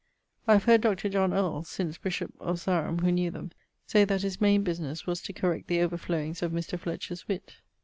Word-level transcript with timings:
I 0.47 0.53
have 0.53 0.63
heard 0.63 0.81
Dr. 0.81 1.09
John 1.09 1.31
Earles 1.31 1.67
(since 1.67 1.99
bishop 1.99 2.33
of 2.39 2.59
Sarum), 2.59 2.97
who 3.03 3.11
knew 3.11 3.29
them, 3.29 3.51
say 3.85 4.03
that 4.03 4.23
his 4.23 4.41
maine 4.41 4.63
businesse 4.63 5.05
was 5.05 5.21
to 5.21 5.31
correct 5.31 5.67
the 5.67 5.81
overflowings 5.81 6.41
of 6.41 6.51
Mr. 6.51 6.79
Fletcher's 6.79 7.27
witt. 7.27 7.57